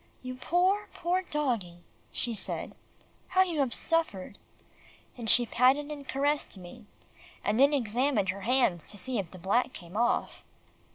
[0.23, 2.73] "You poor, poor doggie," she said,
[3.27, 4.39] "how you have suffered,"
[5.15, 6.87] and she patted and caressed me,
[7.43, 10.43] and then examined her hands to see if the black came off.